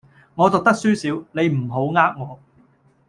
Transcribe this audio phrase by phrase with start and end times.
[0.33, 2.39] 我讀得書少，你唔好呃我